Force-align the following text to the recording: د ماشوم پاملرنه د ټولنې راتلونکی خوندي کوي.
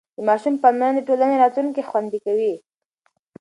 د 0.15 0.19
ماشوم 0.27 0.55
پاملرنه 0.63 1.01
د 1.03 1.05
ټولنې 1.07 1.35
راتلونکی 1.43 1.87
خوندي 1.89 2.19
کوي. 2.25 2.53